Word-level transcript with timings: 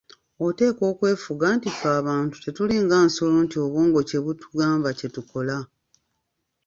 Oteekwa 0.45 0.85
okwefuga 0.93 1.43
anti 1.51 1.69
ffe 1.73 1.89
abantu 1.99 2.35
tetulinga 2.43 2.95
nsolo 3.05 3.35
nti 3.45 3.55
obwongo 3.63 3.99
kyebutugamba 4.09 4.89
kye 4.97 5.07
tukola. 5.15 5.57